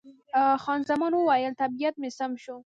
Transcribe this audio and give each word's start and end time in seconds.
خان 0.63 0.79
زمان 0.89 1.11
وویل، 1.15 1.53
طبیعت 1.61 1.95
مې 2.01 2.09
سم 2.17 2.31
شو. 2.43 2.57